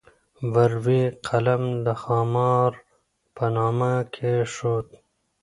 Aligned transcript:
ور 0.53 0.71
وې 0.85 1.01
قلم 1.27 1.63
د 1.85 1.87
خامار 2.01 2.71
په 3.35 3.45
نامه 3.55 3.91
کېښود. 4.13 4.87